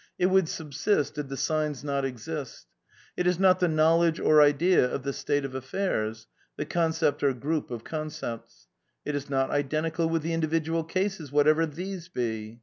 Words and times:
It 0.17 0.31
would 0.31 0.49
subsist, 0.49 1.13
did 1.13 1.29
the 1.29 1.37
signs 1.37 1.83
not 1.83 2.03
exist.... 2.03 2.65
It 3.15 3.27
is 3.27 3.37
not 3.37 3.59
the 3.59 3.67
knowledge 3.67 4.19
or 4.19 4.41
idea 4.41 4.83
of 4.89 5.03
the 5.03 5.13
state 5.13 5.45
of 5.45 5.53
affairs." 5.53 6.25
[The 6.57 6.65
concept 6.65 7.21
or 7.21 7.35
group 7.35 7.69
of 7.69 7.83
concepts."]..." 7.83 8.67
It 9.05 9.13
is 9.13 9.29
not 9.29 9.51
identical 9.51 10.09
with 10.09 10.23
the 10.23 10.33
individual 10.33 10.83
cases, 10.83 11.31
whatever 11.31 11.67
these 11.67 12.07
be. 12.07 12.59